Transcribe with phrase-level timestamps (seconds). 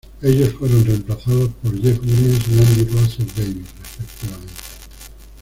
[0.23, 4.53] Ellos fueron reemplazados por Jeff Williams y Andy Rosser-Davies, respectivamente.